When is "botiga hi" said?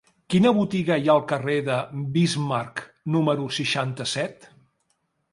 0.59-1.09